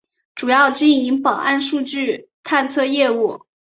[0.33, 3.41] 主要经营保安数据探测业务。